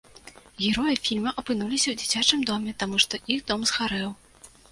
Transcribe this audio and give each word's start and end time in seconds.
Героі 0.67 0.95
фільма 1.07 1.33
апынуліся 1.41 1.87
ў 1.91 1.95
дзіцячым 2.01 2.39
доме 2.51 2.73
таму, 2.81 2.95
што 3.05 3.19
іх 3.35 3.45
дом 3.51 3.61
згарэў. 3.73 4.09